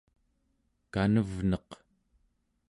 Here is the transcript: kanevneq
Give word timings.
kanevneq 0.93 1.69